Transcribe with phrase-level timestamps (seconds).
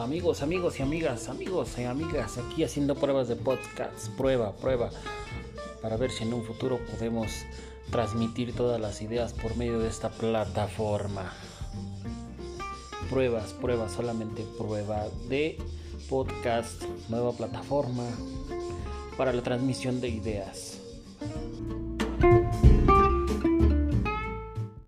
[0.00, 4.90] amigos, amigos y amigas, amigos y amigas, aquí haciendo pruebas de podcast, prueba, prueba,
[5.82, 7.30] para ver si en un futuro podemos
[7.90, 11.32] transmitir todas las ideas por medio de esta plataforma.
[13.10, 15.58] Pruebas, pruebas, solamente prueba de
[16.08, 18.04] podcast, nueva plataforma
[19.18, 20.78] para la transmisión de ideas.